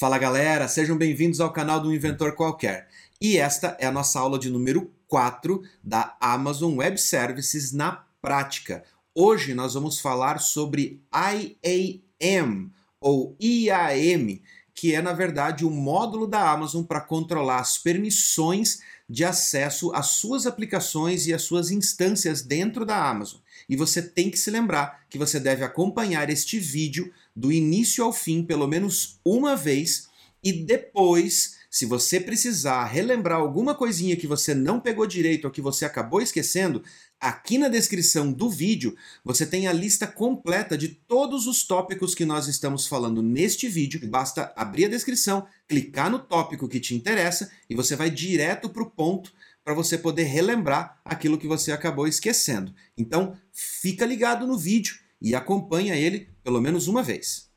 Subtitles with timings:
[0.00, 2.88] Fala galera, sejam bem-vindos ao canal do Inventor Qualquer.
[3.20, 8.82] E esta é a nossa aula de número 4 da Amazon Web Services na prática.
[9.14, 14.40] Hoje nós vamos falar sobre IAM ou IAM,
[14.74, 20.12] que é na verdade o módulo da Amazon para controlar as permissões de acesso às
[20.12, 23.40] suas aplicações e às suas instâncias dentro da Amazon.
[23.68, 28.12] E você tem que se lembrar que você deve acompanhar este vídeo do início ao
[28.12, 30.10] fim pelo menos uma vez
[30.42, 35.60] e depois, se você precisar relembrar alguma coisinha que você não pegou direito ou que
[35.60, 36.82] você acabou esquecendo,
[37.20, 42.24] aqui na descrição do vídeo você tem a lista completa de todos os tópicos que
[42.24, 44.00] nós estamos falando neste vídeo.
[44.08, 48.82] Basta abrir a descrição, clicar no tópico que te interessa e você vai direto para
[48.82, 52.74] o ponto para você poder relembrar aquilo que você acabou esquecendo.
[52.96, 57.50] Então, fica ligado no vídeo e acompanha ele pelo menos uma vez.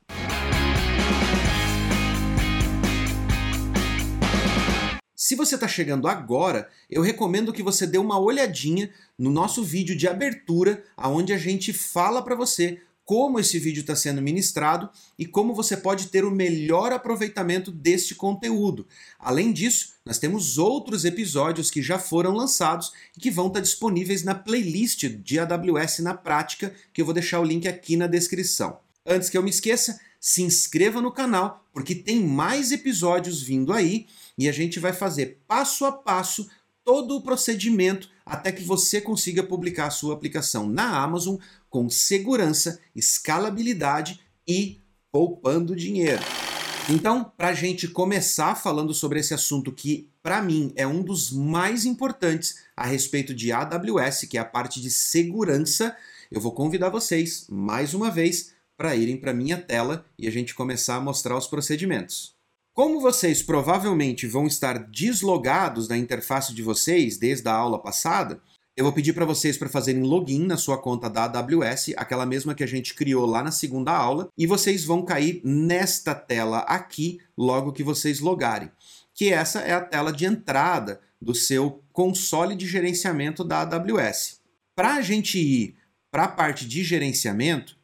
[5.16, 9.96] Se você está chegando agora, eu recomendo que você dê uma olhadinha no nosso vídeo
[9.96, 14.88] de abertura, onde a gente fala para você como esse vídeo está sendo ministrado
[15.18, 18.86] e como você pode ter o melhor aproveitamento deste conteúdo.
[19.18, 24.22] Além disso, nós temos outros episódios que já foram lançados e que vão estar disponíveis
[24.22, 28.78] na playlist de AWS na prática, que eu vou deixar o link aqui na descrição.
[29.06, 34.06] Antes que eu me esqueça, se inscreva no canal, porque tem mais episódios vindo aí
[34.38, 36.48] e a gente vai fazer passo a passo
[36.82, 41.36] todo o procedimento até que você consiga publicar a sua aplicação na Amazon
[41.74, 44.78] com segurança, escalabilidade e
[45.10, 46.22] poupando dinheiro.
[46.88, 51.32] Então, para a gente começar falando sobre esse assunto que, para mim, é um dos
[51.32, 55.96] mais importantes a respeito de AWS, que é a parte de segurança,
[56.30, 60.54] eu vou convidar vocês, mais uma vez, para irem para minha tela e a gente
[60.54, 62.36] começar a mostrar os procedimentos.
[62.72, 68.40] Como vocês provavelmente vão estar deslogados da interface de vocês desde a aula passada,
[68.76, 72.54] eu vou pedir para vocês para fazerem login na sua conta da AWS, aquela mesma
[72.54, 77.20] que a gente criou lá na segunda aula, e vocês vão cair nesta tela aqui
[77.38, 78.70] logo que vocês logarem,
[79.14, 84.40] que essa é a tela de entrada do seu console de gerenciamento da AWS.
[84.74, 85.76] Para a gente ir
[86.10, 87.76] para a parte de gerenciamento,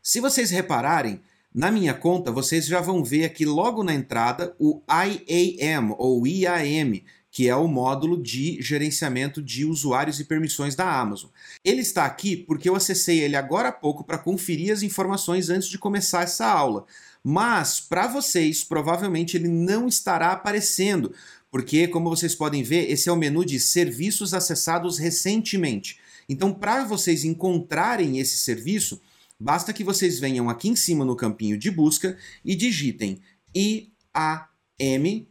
[0.00, 1.20] se vocês repararem,
[1.54, 7.02] na minha conta, vocês já vão ver aqui logo na entrada o IAM ou IAM,
[7.32, 11.30] que é o módulo de gerenciamento de usuários e permissões da Amazon.
[11.64, 15.68] Ele está aqui porque eu acessei ele agora há pouco para conferir as informações antes
[15.68, 16.84] de começar essa aula.
[17.24, 21.14] Mas para vocês, provavelmente ele não estará aparecendo,
[21.50, 25.98] porque como vocês podem ver, esse é o menu de serviços acessados recentemente.
[26.28, 29.00] Então, para vocês encontrarem esse serviço,
[29.42, 33.20] Basta que vocês venham aqui em cima no campinho de busca e digitem
[33.52, 35.26] IAM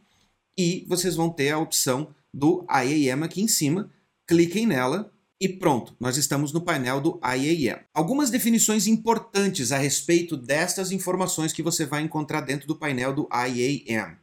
[0.57, 3.89] e vocês vão ter a opção do IAM aqui em cima.
[4.27, 7.79] Cliquem nela e pronto, nós estamos no painel do IAM.
[7.93, 13.27] Algumas definições importantes a respeito destas informações que você vai encontrar dentro do painel do
[13.33, 14.15] IAM.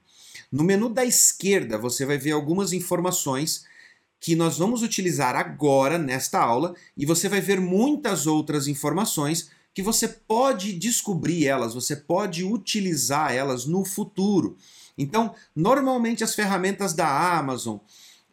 [0.51, 3.65] No menu da esquerda, você vai ver algumas informações
[4.21, 9.83] que nós vamos utilizar agora nesta aula e você vai ver muitas outras informações que
[9.83, 14.57] você pode descobrir elas, você pode utilizar elas no futuro.
[14.99, 17.79] Então, normalmente as ferramentas da Amazon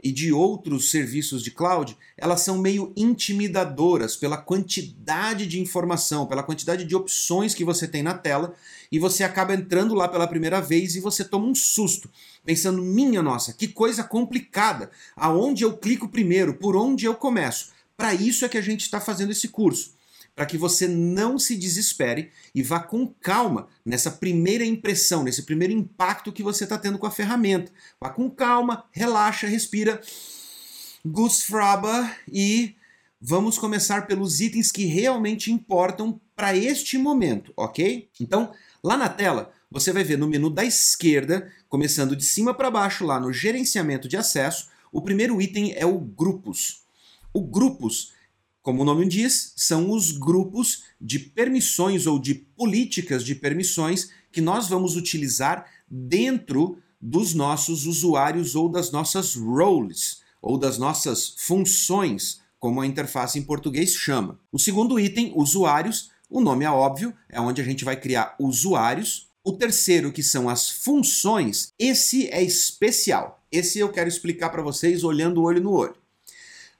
[0.03, 6.43] e de outros serviços de cloud, elas são meio intimidadoras pela quantidade de informação, pela
[6.43, 8.53] quantidade de opções que você tem na tela,
[8.91, 12.09] e você acaba entrando lá pela primeira vez e você toma um susto,
[12.43, 14.91] pensando: minha nossa, que coisa complicada!
[15.15, 16.55] Aonde eu clico primeiro?
[16.55, 17.69] Por onde eu começo?
[17.97, 19.94] Para isso é que a gente está fazendo esse curso
[20.35, 25.73] para que você não se desespere e vá com calma nessa primeira impressão, nesse primeiro
[25.73, 27.71] impacto que você está tendo com a ferramenta.
[27.99, 30.01] Vá com calma, relaxa, respira,
[31.05, 32.75] Gustfraba e
[33.21, 38.09] vamos começar pelos itens que realmente importam para este momento, ok?
[38.19, 38.51] Então,
[38.83, 43.05] lá na tela, você vai ver no menu da esquerda, começando de cima para baixo,
[43.05, 46.83] lá no gerenciamento de acesso, o primeiro item é o grupos.
[47.33, 48.13] O grupos
[48.65, 54.41] como o nome diz, são os grupos de permissões ou de políticas de permissões que
[54.41, 62.41] nós vamos utilizar dentro dos nossos usuários ou das nossas roles, ou das nossas funções,
[62.57, 64.39] como a interface em português chama.
[64.51, 69.29] O segundo item, usuários, o nome é óbvio, é onde a gente vai criar usuários.
[69.43, 73.45] O terceiro, que são as funções, esse é especial.
[73.51, 76.04] Esse eu quero explicar para vocês olhando o olho no olho.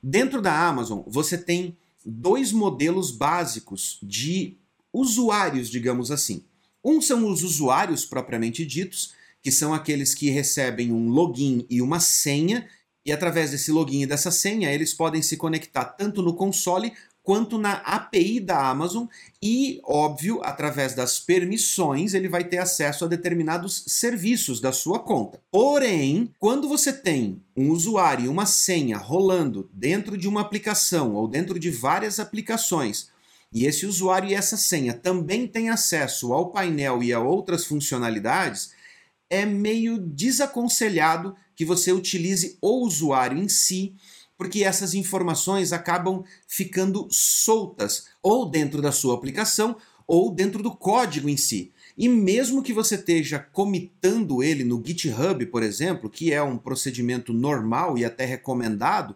[0.07, 1.75] Dentro da Amazon, você tem
[2.06, 4.56] dois modelos básicos de
[4.94, 6.46] usuários, digamos assim.
[6.84, 12.00] Um são os usuários propriamente ditos, que são aqueles que recebem um login e uma
[12.00, 12.69] senha,
[13.04, 16.94] e através desse login e dessa senha eles podem se conectar tanto no console
[17.25, 19.07] quanto na API da Amazon
[19.42, 25.42] e, óbvio, através das permissões, ele vai ter acesso a determinados serviços da sua conta.
[25.51, 31.27] Porém, quando você tem um usuário e uma senha rolando dentro de uma aplicação ou
[31.27, 33.10] dentro de várias aplicações,
[33.51, 38.71] e esse usuário e essa senha também têm acesso ao painel e a outras funcionalidades,
[39.31, 43.95] é meio desaconselhado que você utilize o usuário em si
[44.37, 49.77] porque essas informações acabam ficando soltas, ou dentro da sua aplicação,
[50.07, 51.71] ou dentro do código em si.
[51.97, 57.31] E mesmo que você esteja comitando ele no GitHub, por exemplo, que é um procedimento
[57.31, 59.15] normal e até recomendado,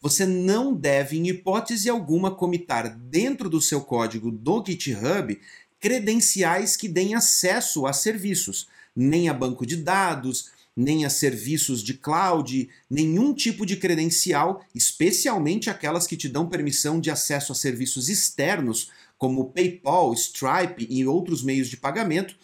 [0.00, 5.38] você não deve, em hipótese alguma, comitar dentro do seu código do GitHub
[5.78, 11.94] credenciais que deem acesso a serviços, nem a banco de dados, nem a serviços de
[11.94, 18.08] cloud, nenhum tipo de credencial, especialmente aquelas que te dão permissão de acesso a serviços
[18.08, 22.36] externos, como PayPal, Stripe e outros meios de pagamento,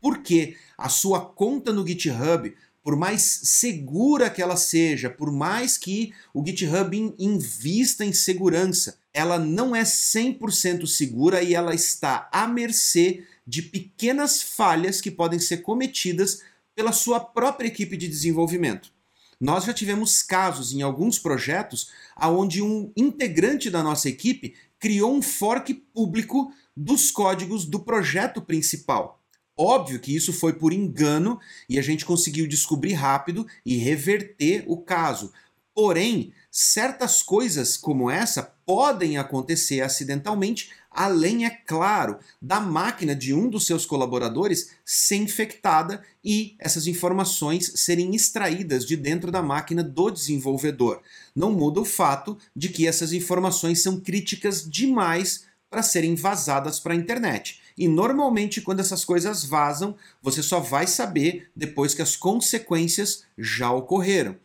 [0.00, 6.12] porque a sua conta no GitHub, por mais segura que ela seja, por mais que
[6.34, 13.24] o GitHub invista em segurança, ela não é 100% segura e ela está à mercê
[13.46, 16.42] de pequenas falhas que podem ser cometidas
[16.76, 18.92] pela sua própria equipe de desenvolvimento.
[19.40, 21.90] Nós já tivemos casos em alguns projetos
[22.20, 29.22] onde um integrante da nossa equipe criou um fork público dos códigos do projeto principal.
[29.58, 34.76] Óbvio que isso foi por engano e a gente conseguiu descobrir rápido e reverter o
[34.76, 35.32] caso.
[35.74, 43.50] Porém, certas coisas como essa podem acontecer acidentalmente além, é claro, da máquina de um
[43.50, 50.10] dos seus colaboradores ser infectada e essas informações serem extraídas de dentro da máquina do
[50.10, 51.02] desenvolvedor.
[51.34, 56.94] Não muda o fato de que essas informações são críticas demais para serem vazadas para
[56.94, 57.60] a internet.
[57.76, 63.70] E normalmente, quando essas coisas vazam, você só vai saber depois que as consequências já
[63.70, 64.36] ocorreram.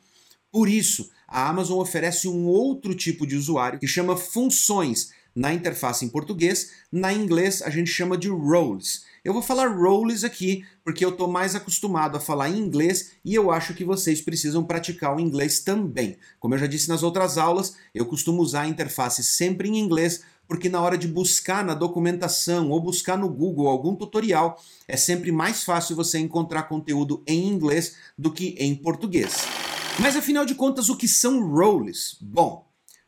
[0.51, 6.05] Por isso, a Amazon oferece um outro tipo de usuário que chama funções na interface
[6.05, 9.05] em português, na inglês a gente chama de roles.
[9.23, 13.35] Eu vou falar roles aqui porque eu estou mais acostumado a falar em inglês e
[13.35, 16.17] eu acho que vocês precisam praticar o inglês também.
[16.39, 20.23] Como eu já disse nas outras aulas, eu costumo usar a interface sempre em inglês
[20.51, 25.31] porque na hora de buscar na documentação ou buscar no Google algum tutorial, é sempre
[25.31, 29.45] mais fácil você encontrar conteúdo em inglês do que em português.
[29.97, 32.17] Mas afinal de contas, o que são roles?
[32.19, 32.65] Bom,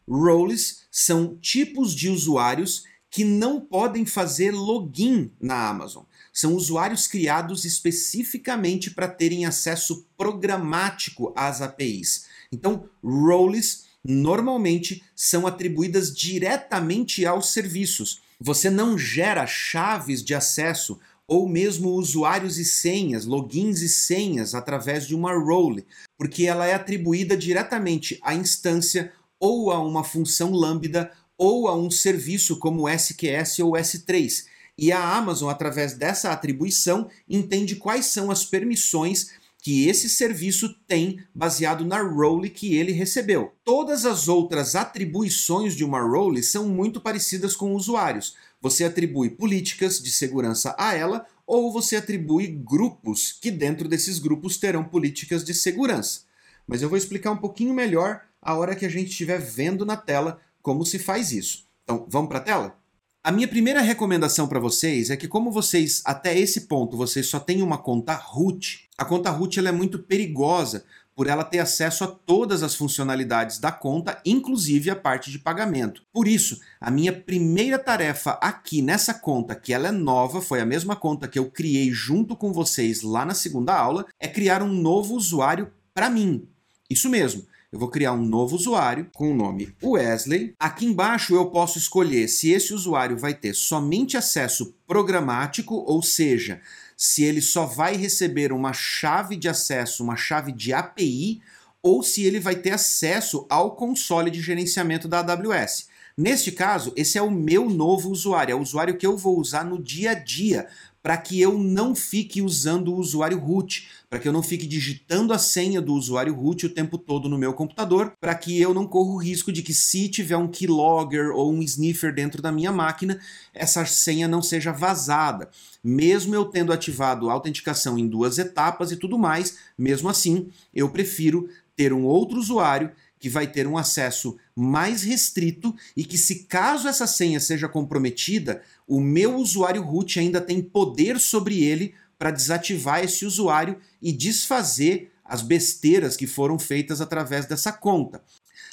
[0.07, 6.03] Roles são tipos de usuários que não podem fazer login na Amazon.
[6.33, 12.25] São usuários criados especificamente para terem acesso programático às APIs.
[12.51, 18.21] Então, roles normalmente são atribuídas diretamente aos serviços.
[18.39, 25.07] Você não gera chaves de acesso ou mesmo usuários e senhas, logins e senhas através
[25.07, 25.85] de uma role,
[26.17, 29.13] porque ela é atribuída diretamente à instância
[29.43, 34.45] ou a uma função lambda ou a um serviço como SQS ou S3.
[34.77, 39.31] E a Amazon, através dessa atribuição, entende quais são as permissões
[39.61, 43.51] que esse serviço tem baseado na role que ele recebeu.
[43.65, 48.37] Todas as outras atribuições de uma role são muito parecidas com usuários.
[48.61, 54.55] Você atribui políticas de segurança a ela ou você atribui grupos que dentro desses grupos
[54.55, 56.21] terão políticas de segurança.
[56.65, 59.97] Mas eu vou explicar um pouquinho melhor a hora que a gente estiver vendo na
[59.97, 61.65] tela como se faz isso.
[61.83, 62.77] Então, vamos para a tela?
[63.23, 67.39] A minha primeira recomendação para vocês é que como vocês até esse ponto vocês só
[67.39, 70.83] têm uma conta root, a conta root ela é muito perigosa
[71.15, 76.03] por ela ter acesso a todas as funcionalidades da conta, inclusive a parte de pagamento.
[76.11, 80.65] Por isso, a minha primeira tarefa aqui nessa conta, que ela é nova, foi a
[80.65, 84.73] mesma conta que eu criei junto com vocês lá na segunda aula, é criar um
[84.73, 86.47] novo usuário para mim.
[86.89, 90.53] Isso mesmo eu vou criar um novo usuário com o nome Wesley.
[90.59, 96.61] Aqui embaixo eu posso escolher se esse usuário vai ter somente acesso programático, ou seja,
[96.95, 101.41] se ele só vai receber uma chave de acesso, uma chave de API,
[101.81, 105.87] ou se ele vai ter acesso ao console de gerenciamento da AWS.
[106.15, 109.65] Neste caso, esse é o meu novo usuário, é o usuário que eu vou usar
[109.65, 110.67] no dia a dia
[111.03, 115.33] para que eu não fique usando o usuário root, para que eu não fique digitando
[115.33, 118.87] a senha do usuário root o tempo todo no meu computador, para que eu não
[118.87, 122.71] corra o risco de que se tiver um keylogger ou um sniffer dentro da minha
[122.71, 123.19] máquina,
[123.53, 125.49] essa senha não seja vazada.
[125.83, 130.89] Mesmo eu tendo ativado a autenticação em duas etapas e tudo mais, mesmo assim, eu
[130.89, 136.43] prefiro ter um outro usuário que vai ter um acesso mais restrito e que, se
[136.45, 142.31] caso essa senha seja comprometida, o meu usuário root ainda tem poder sobre ele para
[142.31, 148.23] desativar esse usuário e desfazer as besteiras que foram feitas através dessa conta.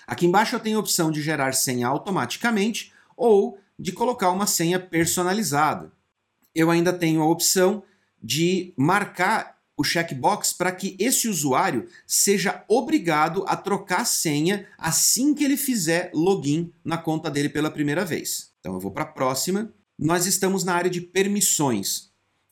[0.07, 4.79] Aqui embaixo eu tenho a opção de gerar senha automaticamente ou de colocar uma senha
[4.79, 5.93] personalizada.
[6.55, 7.83] Eu ainda tenho a opção
[8.23, 15.33] de marcar o checkbox para que esse usuário seja obrigado a trocar a senha assim
[15.33, 18.51] que ele fizer login na conta dele pela primeira vez.
[18.61, 19.73] Então eu vou para a próxima.
[19.99, 22.11] Nós estamos na área de permissões.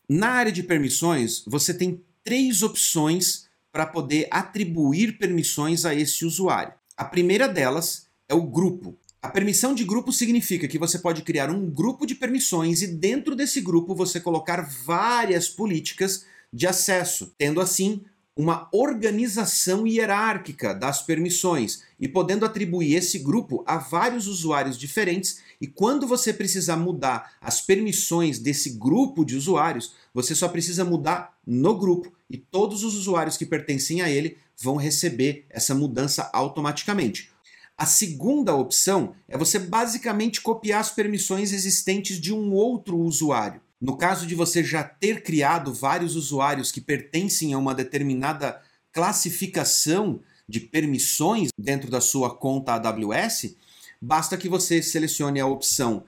[0.08, 6.72] Na área de permissões, você tem três opções para poder atribuir permissões a esse usuário.
[6.96, 8.98] A primeira delas é o grupo.
[9.20, 13.36] A permissão de grupo significa que você pode criar um grupo de permissões e dentro
[13.36, 18.02] desse grupo você colocar várias políticas de acesso, tendo assim
[18.38, 25.40] uma organização hierárquica das permissões e podendo atribuir esse grupo a vários usuários diferentes.
[25.60, 31.36] E quando você precisar mudar as permissões desse grupo de usuários, você só precisa mudar
[31.44, 37.32] no grupo e todos os usuários que pertencem a ele vão receber essa mudança automaticamente.
[37.76, 43.60] A segunda opção é você basicamente copiar as permissões existentes de um outro usuário.
[43.80, 48.60] No caso de você já ter criado vários usuários que pertencem a uma determinada
[48.92, 53.56] classificação de permissões dentro da sua conta AWS,
[54.00, 56.04] basta que você selecione a opção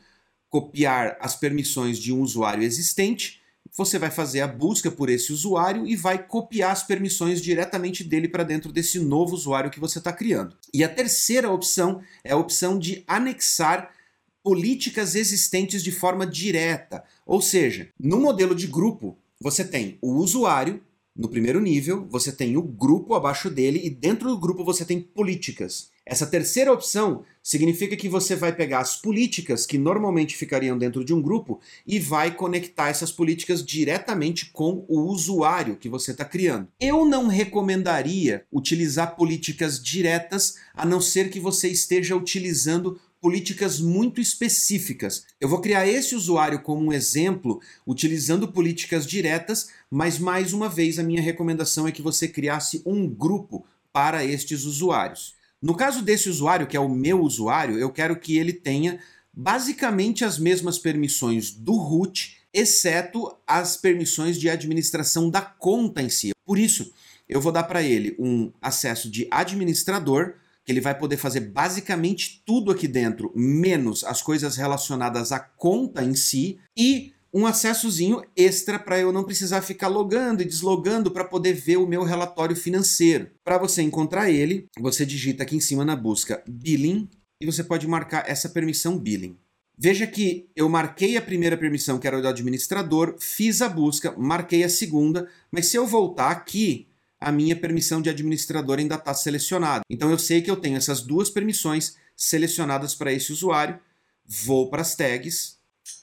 [0.48, 3.40] copiar as permissões de um usuário existente,
[3.76, 8.28] você vai fazer a busca por esse usuário e vai copiar as permissões diretamente dele
[8.28, 10.56] para dentro desse novo usuário que você está criando.
[10.74, 13.92] E a terceira opção é a opção de anexar
[14.42, 17.04] políticas existentes de forma direta.
[17.26, 20.80] Ou seja, no modelo de grupo, você tem o usuário
[21.16, 25.00] no primeiro nível, você tem o grupo abaixo dele e dentro do grupo você tem
[25.00, 25.90] políticas.
[26.06, 31.14] Essa terceira opção significa que você vai pegar as políticas que normalmente ficariam dentro de
[31.14, 36.68] um grupo e vai conectar essas políticas diretamente com o usuário que você está criando.
[36.80, 44.20] Eu não recomendaria utilizar políticas diretas a não ser que você esteja utilizando políticas muito
[44.20, 45.26] específicas.
[45.40, 50.98] Eu vou criar esse usuário como um exemplo, utilizando políticas diretas, mas mais uma vez
[50.98, 55.34] a minha recomendação é que você criasse um grupo para estes usuários.
[55.60, 58.98] No caso desse usuário, que é o meu usuário, eu quero que ele tenha
[59.32, 66.30] basicamente as mesmas permissões do root, exceto as permissões de administração da conta em si.
[66.46, 66.92] Por isso,
[67.28, 70.34] eu vou dar para ele um acesso de administrador
[70.70, 76.14] ele vai poder fazer basicamente tudo aqui dentro, menos as coisas relacionadas à conta em
[76.14, 81.52] si, e um acessozinho extra para eu não precisar ficar logando e deslogando para poder
[81.52, 83.30] ver o meu relatório financeiro.
[83.44, 87.08] Para você encontrar ele, você digita aqui em cima na busca billing
[87.40, 89.38] e você pode marcar essa permissão billing.
[89.78, 94.14] Veja que eu marquei a primeira permissão, que era o do administrador, fiz a busca,
[94.18, 96.89] marquei a segunda, mas se eu voltar aqui,
[97.20, 99.82] a minha permissão de administrador ainda está selecionada.
[99.90, 103.78] Então eu sei que eu tenho essas duas permissões selecionadas para esse usuário,
[104.26, 105.58] vou para as tags.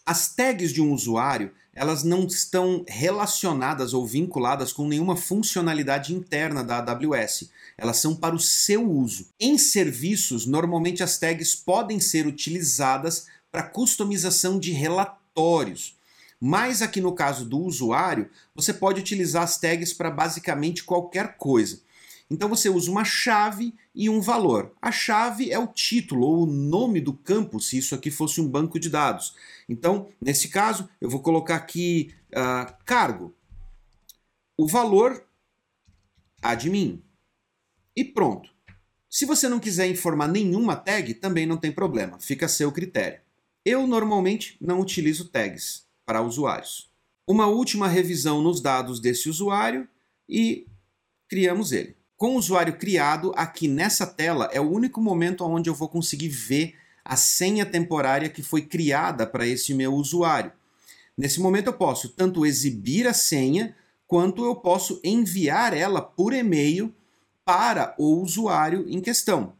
[0.05, 6.63] As tags de um usuário, elas não estão relacionadas ou vinculadas com nenhuma funcionalidade interna
[6.63, 7.49] da AWS.
[7.77, 9.27] Elas são para o seu uso.
[9.39, 15.96] Em serviços, normalmente as tags podem ser utilizadas para customização de relatórios.
[16.39, 21.81] Mas aqui no caso do usuário, você pode utilizar as tags para basicamente qualquer coisa.
[22.29, 24.73] Então você usa uma chave e um valor.
[24.81, 28.47] A chave é o título ou o nome do campo, se isso aqui fosse um
[28.47, 29.33] banco de dados.
[29.67, 33.33] Então, nesse caso, eu vou colocar aqui uh, cargo.
[34.57, 35.25] O valor,
[36.41, 37.01] admin.
[37.95, 38.49] E pronto.
[39.09, 43.21] Se você não quiser informar nenhuma tag, também não tem problema, fica a seu critério.
[43.65, 46.89] Eu normalmente não utilizo tags para usuários.
[47.27, 49.85] Uma última revisão nos dados desse usuário
[50.27, 50.65] e
[51.27, 51.97] criamos ele.
[52.15, 56.29] Com o usuário criado, aqui nessa tela é o único momento onde eu vou conseguir
[56.29, 60.53] ver a senha temporária que foi criada para esse meu usuário.
[61.17, 63.75] Nesse momento eu posso tanto exibir a senha,
[64.07, 66.95] quanto eu posso enviar ela por e-mail
[67.43, 69.53] para o usuário em questão.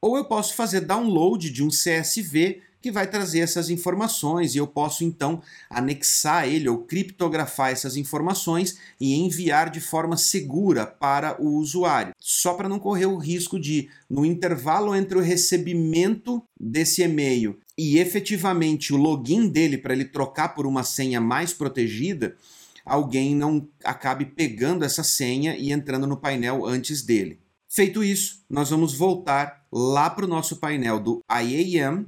[0.00, 4.66] Ou eu posso fazer download de um CSV que vai trazer essas informações e eu
[4.66, 11.56] posso então anexar ele ou criptografar essas informações e enviar de forma segura para o
[11.56, 17.58] usuário, só para não correr o risco de, no intervalo entre o recebimento desse e-mail
[17.78, 22.36] e efetivamente o login dele para ele trocar por uma senha mais protegida,
[22.84, 27.38] alguém não acabe pegando essa senha e entrando no painel antes dele.
[27.68, 32.06] Feito isso, nós vamos voltar lá para o nosso painel do IAM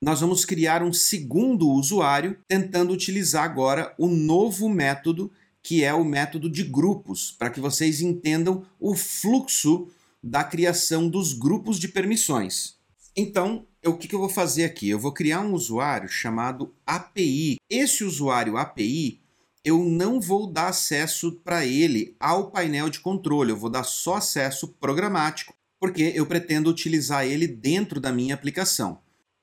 [0.00, 5.30] nós vamos criar um segundo usuário tentando utilizar agora o novo método
[5.62, 9.88] que é o método de grupos, para que vocês entendam o fluxo
[10.22, 12.76] da criação dos grupos de permissões.
[13.14, 14.88] Então, o que, eu vou fazer aqui?
[14.88, 17.56] Eu vou criar um usuário chamado API.
[17.68, 19.20] Esse usuário API,
[19.64, 24.16] eu não vou dar acesso para ele ao painel de controle, eu vou dar só
[24.16, 29.00] acesso programático, porque eu pretendo utilizar ele dentro da minha aplicação.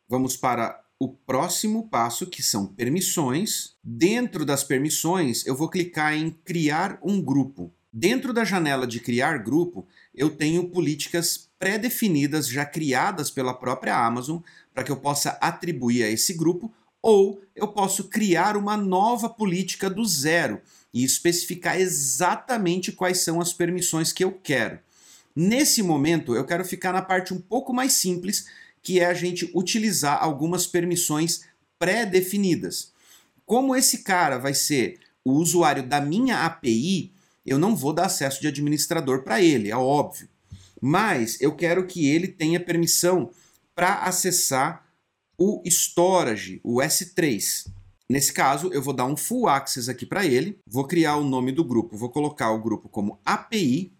[0.08, 3.76] Vamos para o próximo passo, que são permissões.
[3.84, 7.74] Dentro das permissões, eu vou clicar em criar um grupo.
[7.92, 14.40] Dentro da janela de criar grupo, eu tenho políticas pré-definidas, já criadas pela própria Amazon,
[14.74, 16.72] para que eu possa atribuir a esse grupo,
[17.02, 20.62] ou eu posso criar uma nova política do zero
[20.94, 24.80] e especificar exatamente quais são as permissões que eu quero.
[25.36, 28.46] Nesse momento, eu quero ficar na parte um pouco mais simples,
[28.86, 31.42] que é a gente utilizar algumas permissões
[31.80, 32.94] pré-definidas.
[33.44, 37.12] Como esse cara vai ser o usuário da minha API,
[37.44, 40.30] eu não vou dar acesso de administrador para ele, é óbvio.
[40.80, 43.32] Mas eu quero que ele tenha permissão
[43.74, 44.86] para acessar
[45.36, 47.66] o storage, o S3.
[48.08, 51.52] Nesse caso, eu vou dar um full access aqui para ele, vou criar o nome
[51.52, 53.92] do grupo, vou colocar o grupo como API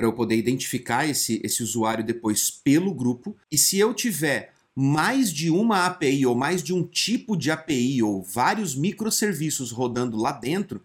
[0.00, 3.36] para eu poder identificar esse, esse usuário depois pelo grupo.
[3.52, 8.02] E se eu tiver mais de uma API ou mais de um tipo de API
[8.02, 10.80] ou vários microserviços rodando lá dentro,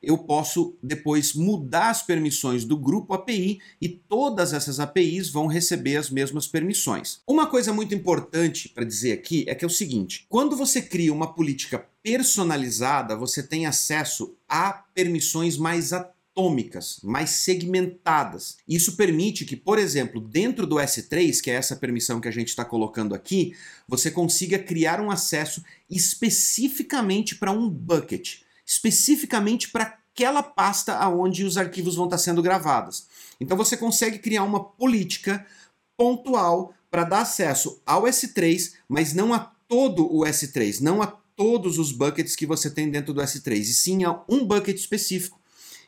[0.00, 5.96] eu posso depois mudar as permissões do grupo API e todas essas APIs vão receber
[5.96, 7.22] as mesmas permissões.
[7.26, 11.12] Uma coisa muito importante para dizer aqui é que é o seguinte: quando você cria
[11.12, 15.92] uma política personalizada, você tem acesso a permissões mais
[16.40, 18.56] atômicas, mais segmentadas.
[18.66, 22.48] Isso permite que, por exemplo, dentro do S3, que é essa permissão que a gente
[22.48, 23.54] está colocando aqui,
[23.86, 31.58] você consiga criar um acesso especificamente para um bucket, especificamente para aquela pasta aonde os
[31.58, 33.06] arquivos vão estar tá sendo gravados.
[33.38, 35.46] Então você consegue criar uma política
[35.96, 41.78] pontual para dar acesso ao S3, mas não a todo o S3, não a todos
[41.78, 45.39] os buckets que você tem dentro do S3, e sim a um bucket específico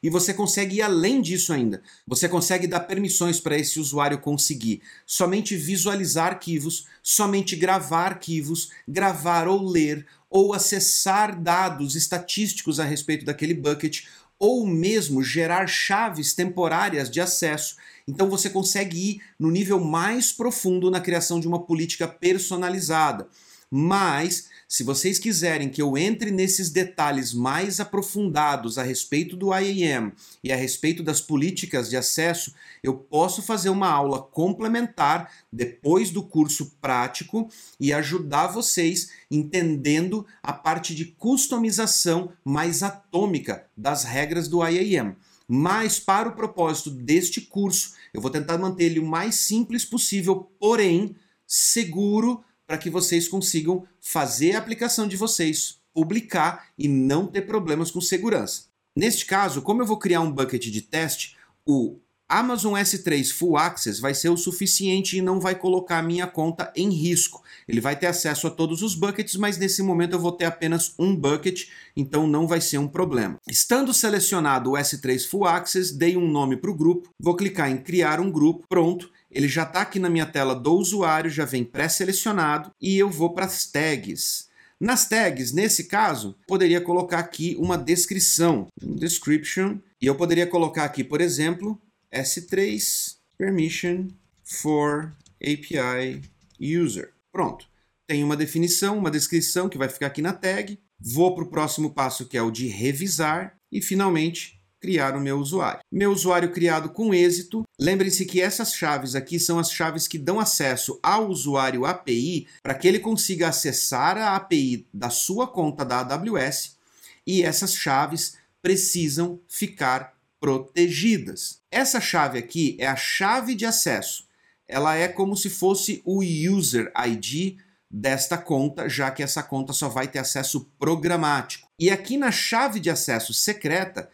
[0.03, 1.83] e você consegue ir além disso ainda.
[2.07, 9.47] Você consegue dar permissões para esse usuário conseguir somente visualizar arquivos, somente gravar arquivos, gravar
[9.47, 14.07] ou ler, ou acessar dados estatísticos a respeito daquele bucket,
[14.39, 17.77] ou mesmo gerar chaves temporárias de acesso.
[18.09, 23.29] Então você consegue ir no nível mais profundo na criação de uma política personalizada.
[23.71, 30.13] Mas se vocês quiserem que eu entre nesses detalhes mais aprofundados a respeito do IAM
[30.43, 36.23] e a respeito das políticas de acesso, eu posso fazer uma aula complementar depois do
[36.23, 44.67] curso prático e ajudar vocês entendendo a parte de customização mais atômica das regras do
[44.67, 45.15] IAM.
[45.47, 50.51] Mas, para o propósito deste curso, eu vou tentar manter ele o mais simples possível,
[50.59, 51.15] porém
[51.47, 57.91] seguro para que vocês consigam fazer a aplicação de vocês, publicar e não ter problemas
[57.91, 58.63] com segurança.
[58.97, 64.01] Neste caso, como eu vou criar um bucket de teste, o Amazon S3 Full Access
[64.01, 67.43] vai ser o suficiente e não vai colocar a minha conta em risco.
[67.69, 70.95] Ele vai ter acesso a todos os buckets, mas nesse momento eu vou ter apenas
[70.99, 73.39] um bucket, então não vai ser um problema.
[73.47, 77.77] Estando selecionado o S3 Full Access, dei um nome para o grupo, vou clicar em
[77.77, 81.65] criar um grupo, pronto, ele já está aqui na minha tela do usuário, já vem
[81.65, 84.49] pré-selecionado e eu vou para as tags.
[84.79, 90.85] Nas tags, nesse caso, poderia colocar aqui uma descrição, um description, e eu poderia colocar
[90.85, 91.81] aqui, por exemplo,
[92.13, 94.09] S3 permission
[94.45, 96.21] for API
[96.61, 97.13] user.
[97.31, 97.67] Pronto.
[98.07, 100.79] Tem uma definição, uma descrição que vai ficar aqui na tag.
[101.01, 105.39] Vou para o próximo passo que é o de revisar e finalmente criar o meu
[105.39, 105.81] usuário.
[105.91, 107.63] Meu usuário criado com êxito.
[107.81, 112.75] Lembrem-se que essas chaves aqui são as chaves que dão acesso ao usuário API para
[112.75, 116.77] que ele consiga acessar a API da sua conta da AWS
[117.25, 121.61] e essas chaves precisam ficar protegidas.
[121.71, 124.27] Essa chave aqui é a chave de acesso.
[124.67, 127.57] Ela é como se fosse o user ID
[127.89, 131.69] desta conta, já que essa conta só vai ter acesso programático.
[131.79, 134.09] E aqui na chave de acesso secreta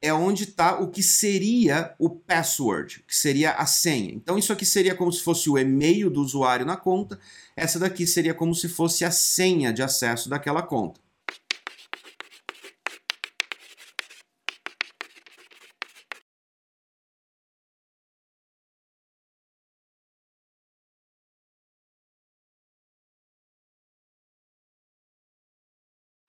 [0.00, 4.12] é onde está o que seria o password, que seria a senha.
[4.12, 7.18] Então isso aqui seria como se fosse o e-mail do usuário na conta,
[7.56, 11.03] essa daqui seria como se fosse a senha de acesso daquela conta.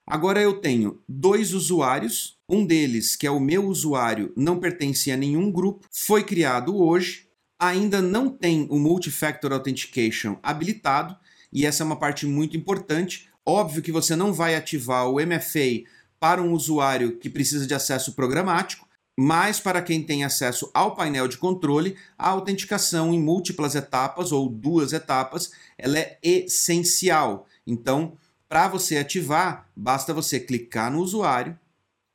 [0.07, 5.17] Agora eu tenho dois usuários, um deles, que é o meu usuário, não pertence a
[5.17, 11.17] nenhum grupo, foi criado hoje, ainda não tem o Multifactor Authentication habilitado,
[11.51, 13.29] e essa é uma parte muito importante.
[13.43, 15.83] Óbvio que você não vai ativar o MFA
[16.19, 18.87] para um usuário que precisa de acesso programático,
[19.17, 24.49] mas para quem tem acesso ao painel de controle, a autenticação em múltiplas etapas ou
[24.49, 27.47] duas etapas, ela é essencial.
[27.65, 31.57] Então, para você ativar, basta você clicar no usuário,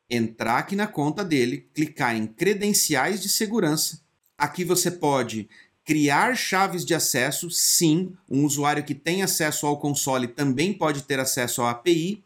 [0.08, 4.00] entrar aqui na conta dele, clicar em credenciais de segurança.
[4.36, 5.48] Aqui você pode
[5.84, 7.50] criar chaves de acesso.
[7.50, 12.22] Sim, um usuário que tem acesso ao console também pode ter acesso à API.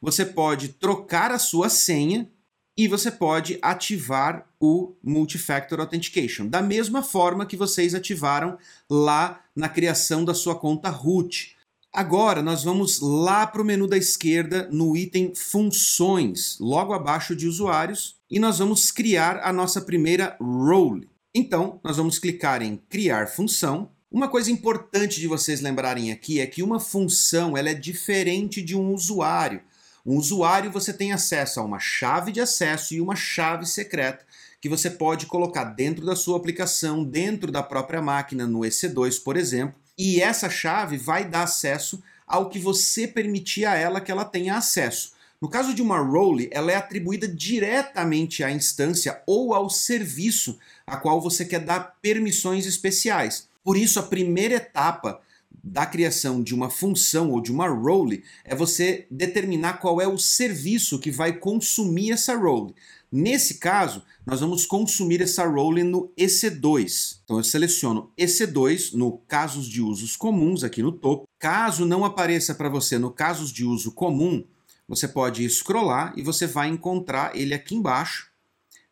[0.00, 2.28] Você pode trocar a sua senha
[2.76, 8.56] e você pode ativar o Multifactor Authentication, da mesma forma que vocês ativaram
[8.88, 11.56] lá na criação da sua conta root.
[11.94, 17.46] Agora nós vamos lá para o menu da esquerda no item Funções, logo abaixo de
[17.46, 21.10] Usuários, e nós vamos criar a nossa primeira role.
[21.34, 23.90] Então, nós vamos clicar em Criar Função.
[24.10, 28.74] Uma coisa importante de vocês lembrarem aqui é que uma função ela é diferente de
[28.74, 29.60] um usuário.
[30.04, 34.24] Um usuário você tem acesso a uma chave de acesso e uma chave secreta
[34.62, 39.36] que você pode colocar dentro da sua aplicação, dentro da própria máquina, no EC2, por
[39.36, 44.24] exemplo, e essa chave vai dar acesso ao que você permitir a ela que ela
[44.24, 45.12] tenha acesso.
[45.40, 50.96] No caso de uma role, ela é atribuída diretamente à instância ou ao serviço a
[50.96, 53.48] qual você quer dar permissões especiais.
[53.64, 55.20] Por isso, a primeira etapa
[55.62, 60.18] da criação de uma função ou de uma role é você determinar qual é o
[60.18, 62.74] serviço que vai consumir essa role.
[63.14, 67.18] Nesse caso, nós vamos consumir essa role no EC2.
[67.22, 71.28] Então eu seleciono EC2 no casos de usos comuns aqui no topo.
[71.38, 74.42] Caso não apareça para você no casos de uso comum,
[74.88, 78.30] você pode scrollar e você vai encontrar ele aqui embaixo.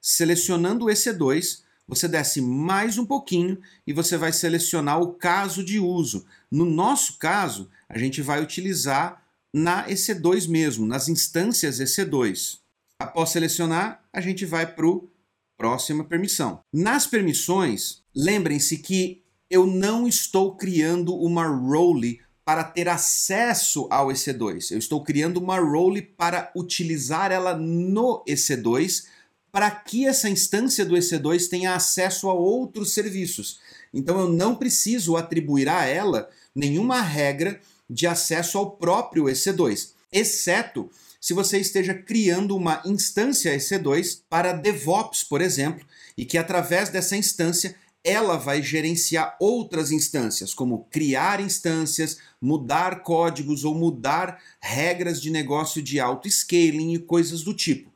[0.03, 5.79] Selecionando o EC2, você desce mais um pouquinho e você vai selecionar o caso de
[5.79, 6.27] uso.
[6.51, 12.61] No nosso caso, a gente vai utilizar na EC2 mesmo, nas instâncias EC2.
[13.01, 15.11] Após selecionar, a gente vai para o
[15.57, 16.61] próxima permissão.
[16.71, 24.73] Nas permissões, lembrem-se que eu não estou criando uma role para ter acesso ao EC2.
[24.73, 29.07] Eu estou criando uma role para utilizar ela no EC2
[29.51, 33.61] para que essa instância do EC2 tenha acesso a outros serviços.
[33.95, 37.59] Então eu não preciso atribuir a ela nenhuma regra
[37.89, 45.23] de acesso ao próprio EC2, exceto se você esteja criando uma instância EC2 para DevOps,
[45.23, 52.19] por exemplo, e que através dessa instância ela vai gerenciar outras instâncias, como criar instâncias,
[52.41, 57.93] mudar códigos ou mudar regras de negócio de auto-scaling e coisas do tipo.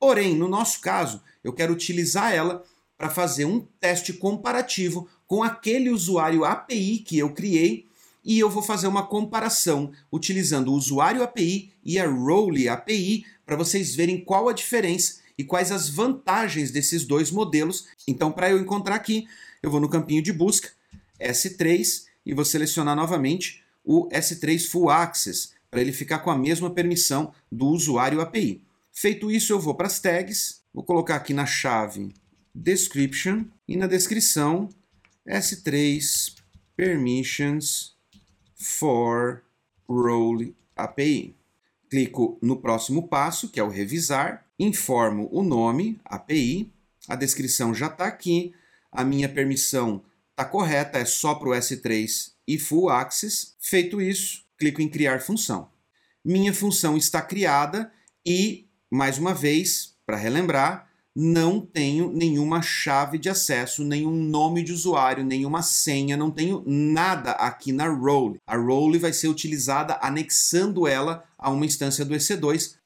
[0.00, 2.64] Porém, no nosso caso, eu quero utilizar ela
[2.96, 7.86] para fazer um teste comparativo com aquele usuário API que eu criei
[8.24, 13.56] e eu vou fazer uma comparação utilizando o usuário API e a role API para
[13.56, 17.86] vocês verem qual a diferença e quais as vantagens desses dois modelos.
[18.06, 19.26] Então, para eu encontrar aqui,
[19.62, 20.70] eu vou no campinho de busca
[21.20, 26.70] S3 e vou selecionar novamente o S3 Full Access para ele ficar com a mesma
[26.70, 28.62] permissão do usuário API.
[28.92, 32.12] Feito isso, eu vou para as tags, vou colocar aqui na chave
[32.54, 34.68] description e na descrição
[35.26, 36.34] S3
[36.76, 37.91] permissions
[38.62, 39.42] for
[39.88, 41.34] role API.
[41.90, 46.72] Clico no próximo passo, que é o revisar, informo o nome, API,
[47.08, 48.54] a descrição já está aqui,
[48.90, 53.54] a minha permissão está correta, é só para o S3 e Full Access.
[53.58, 55.70] Feito isso, clico em criar função.
[56.24, 57.92] Minha função está criada
[58.24, 64.72] e, mais uma vez, para relembrar, não tenho nenhuma chave de acesso, nenhum nome de
[64.72, 68.38] usuário, nenhuma senha, não tenho nada aqui na role.
[68.46, 72.76] A role vai ser utilizada anexando ela a uma instância do EC2.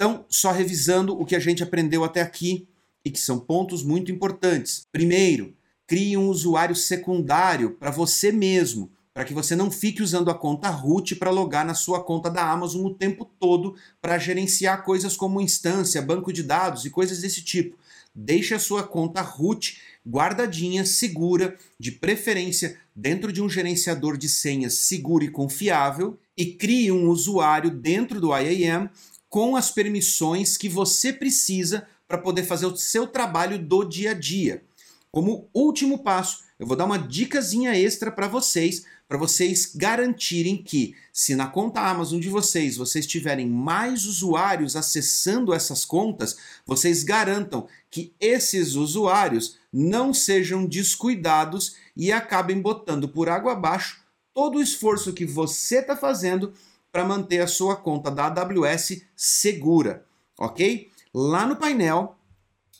[0.00, 2.68] Então, só revisando o que a gente aprendeu até aqui
[3.04, 4.86] e que são pontos muito importantes.
[4.92, 5.57] Primeiro,
[5.88, 10.68] crie um usuário secundário para você mesmo, para que você não fique usando a conta
[10.68, 15.40] root para logar na sua conta da Amazon o tempo todo para gerenciar coisas como
[15.40, 17.76] instância, banco de dados e coisas desse tipo.
[18.14, 24.74] Deixe a sua conta root guardadinha, segura, de preferência dentro de um gerenciador de senhas
[24.74, 28.90] seguro e confiável, e crie um usuário dentro do IAM
[29.28, 34.14] com as permissões que você precisa para poder fazer o seu trabalho do dia a
[34.14, 34.67] dia.
[35.10, 40.94] Como último passo, eu vou dar uma dicasinha extra para vocês, para vocês garantirem que,
[41.12, 47.66] se na conta Amazon de vocês vocês tiverem mais usuários acessando essas contas, vocês garantam
[47.90, 54.02] que esses usuários não sejam descuidados e acabem botando por água abaixo
[54.34, 56.52] todo o esforço que você está fazendo
[56.92, 60.04] para manter a sua conta da AWS segura,
[60.38, 60.90] ok?
[61.14, 62.16] Lá no painel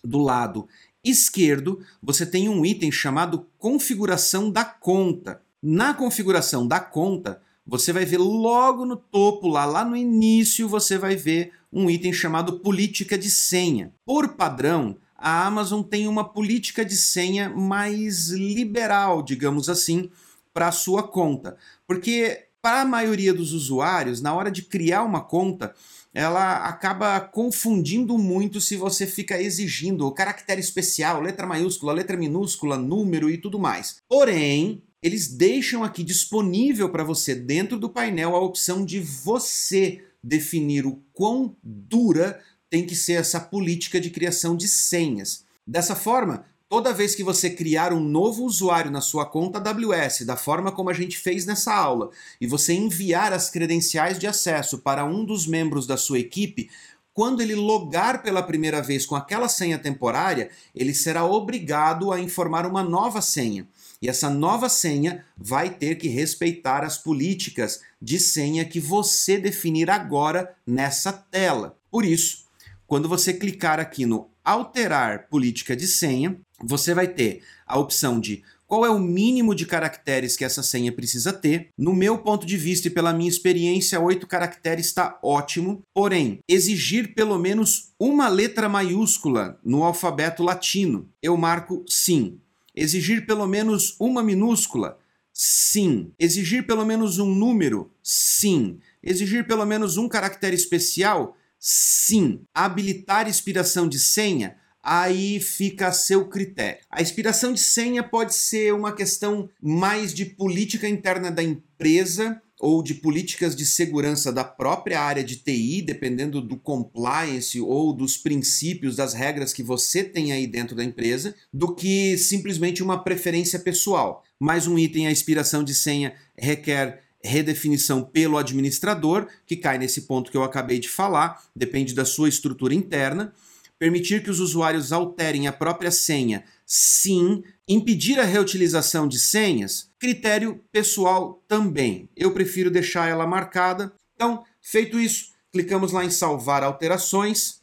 [0.05, 0.69] do lado
[1.05, 5.41] esquerdo, você tem um item chamado configuração da conta.
[5.63, 10.97] Na configuração da conta, você vai ver logo no topo, lá, lá no início, você
[10.97, 13.93] vai ver um item chamado política de senha.
[14.05, 20.11] Por padrão, a Amazon tem uma política de senha mais liberal, digamos assim,
[20.55, 21.57] para a sua conta.
[21.87, 25.75] Porque para a maioria dos usuários, na hora de criar uma conta,
[26.15, 33.31] ela acaba confundindo muito se você fica exigindo caractere especial, letra maiúscula, letra minúscula, número
[33.31, 33.97] e tudo mais.
[34.09, 40.87] Porém, eles deixam aqui disponível para você dentro do painel a opção de você definir
[40.87, 45.45] o quão dura tem que ser essa política de criação de senhas.
[45.67, 50.37] Dessa forma, toda vez que você criar um novo usuário na sua conta AWS, da
[50.37, 55.05] forma como a gente fez nessa aula, e você enviar as credenciais de acesso para
[55.05, 56.69] um dos membros da sua equipe,
[57.15, 62.65] quando ele logar pela primeira vez com aquela senha temporária, ele será obrigado a informar
[62.65, 63.67] uma nova senha.
[64.01, 69.91] E essa nova senha vai ter que respeitar as políticas de senha que você definir
[69.91, 71.77] agora nessa tela.
[71.91, 72.45] Por isso,
[72.87, 78.43] quando você clicar aqui no alterar política de senha, você vai ter a opção de
[78.69, 81.71] qual é o mínimo de caracteres que essa senha precisa ter.
[81.77, 85.83] No meu ponto de vista e pela minha experiência, oito caracteres está ótimo.
[85.95, 92.39] Porém, exigir pelo menos uma letra maiúscula no alfabeto latino, eu marco sim.
[92.75, 94.99] Exigir pelo menos uma minúscula,
[95.33, 96.13] sim.
[96.19, 98.79] Exigir pelo menos um número, sim.
[99.03, 102.43] Exigir pelo menos um caractere especial, sim.
[102.55, 104.57] Habilitar expiração de senha,
[104.89, 106.81] aí fica a seu critério.
[106.91, 112.83] A expiração de senha pode ser uma questão mais de política interna da empresa ou
[112.83, 118.97] de políticas de segurança da própria área de TI, dependendo do compliance ou dos princípios,
[118.97, 124.25] das regras que você tem aí dentro da empresa, do que simplesmente uma preferência pessoal.
[124.41, 130.31] Mais um item, a expiração de senha requer redefinição pelo administrador, que cai nesse ponto
[130.31, 133.33] que eu acabei de falar, depende da sua estrutura interna.
[133.79, 137.43] Permitir que os usuários alterem a própria senha, sim.
[137.69, 142.09] Impedir a reutilização de senhas, critério pessoal também.
[142.17, 143.93] Eu prefiro deixar ela marcada.
[144.15, 147.58] Então, feito isso, clicamos lá em salvar alterações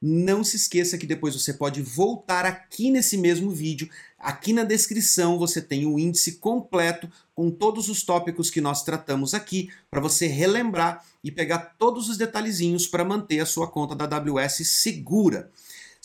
[0.00, 3.88] Não se esqueça que depois você pode voltar aqui nesse mesmo vídeo.
[4.18, 9.32] Aqui na descrição você tem o índice completo com todos os tópicos que nós tratamos
[9.32, 14.04] aqui para você relembrar e pegar todos os detalhezinhos para manter a sua conta da
[14.04, 15.50] AWS segura.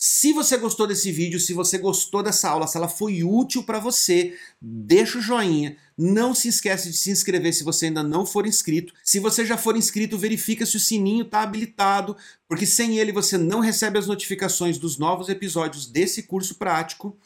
[0.04, 3.78] Se você gostou desse vídeo, se você gostou dessa aula, se ela foi útil para
[3.78, 5.76] você, deixa o joinha.
[6.04, 8.92] Não se esquece de se inscrever se você ainda não for inscrito.
[9.04, 12.16] Se você já for inscrito, verifica se o sininho está habilitado,
[12.48, 17.16] porque sem ele você não recebe as notificações dos novos episódios desse curso prático.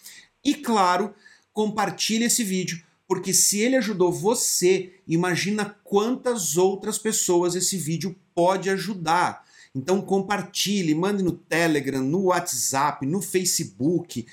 [0.44, 1.14] E claro,
[1.54, 8.68] compartilhe esse vídeo, porque se ele ajudou você, imagina quantas outras pessoas esse vídeo pode
[8.68, 9.45] ajudar.
[9.76, 14.26] Então compartilhe, mande no Telegram, no WhatsApp, no Facebook.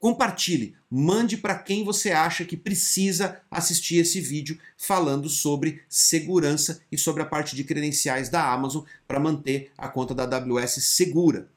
[0.00, 6.98] Compartilhe, mande para quem você acha que precisa assistir esse vídeo falando sobre segurança e
[6.98, 11.48] sobre a parte de credenciais da Amazon para manter a conta da AWS segura.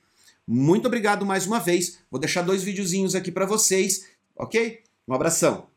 [0.47, 1.97] Muito obrigado mais uma vez.
[2.11, 4.05] Vou deixar dois videozinhos aqui para vocês,
[4.37, 4.81] ok?
[5.07, 5.72] Um abração.